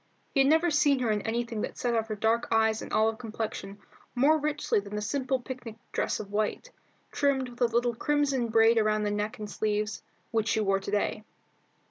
[0.33, 3.19] He had never seen her in anything that set off her dark eyes and olive
[3.19, 3.77] complexion
[4.15, 6.71] more richly than the simple picnic dress of white,
[7.11, 10.01] trimmed with a little crimson braid about the neck and sleeves,
[10.31, 11.23] which she wore to day.